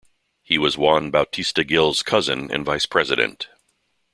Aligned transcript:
He 0.41 0.57
was 0.57 0.79
Juan 0.79 1.11
Bautista 1.11 1.63
Gill's 1.63 2.01
cousin 2.01 2.49
and 2.51 2.65
Vice 2.65 2.87
President. 2.87 3.49